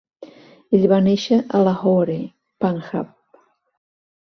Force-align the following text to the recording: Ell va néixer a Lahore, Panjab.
Ell 0.77 0.87
va 0.93 0.97
néixer 1.07 1.39
a 1.41 1.61
Lahore, 1.67 2.17
Panjab. 2.65 3.15